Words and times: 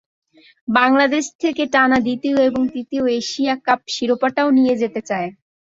বাংলাদেশ 0.67 1.25
থেকে 1.41 1.63
টানা 1.73 1.97
দ্বিতীয় 2.01 2.37
এবং 2.49 2.61
তৃতীয় 2.73 3.05
এশিয়া 3.19 3.53
কাপ 3.65 3.81
শিরোপাটাও 3.95 4.49
নিয়ে 4.57 4.75
যেতে 4.81 5.01
চায়। 5.09 5.29